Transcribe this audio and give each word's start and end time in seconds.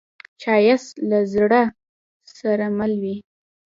ښایست 0.41 0.95
له 1.09 1.19
زړه 1.33 1.61
سره 2.37 2.65
مل 2.77 2.93
وي 3.03 3.17